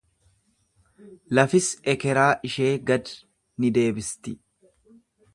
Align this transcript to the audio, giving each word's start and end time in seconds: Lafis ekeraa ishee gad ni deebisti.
Lafis 1.39 1.67
ekeraa 1.93 2.31
ishee 2.49 2.71
gad 2.91 3.11
ni 3.65 3.71
deebisti. 3.75 4.35